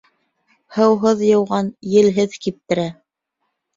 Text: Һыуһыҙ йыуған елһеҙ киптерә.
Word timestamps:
Һыуһыҙ 0.77 1.21
йыуған 1.29 1.71
елһеҙ 1.99 2.39
киптерә. 2.47 2.87